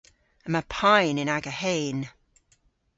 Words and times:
Yma 0.47 0.61
payn 0.75 1.21
yn 1.21 1.33
aga 1.35 1.53
heyn. 1.61 1.99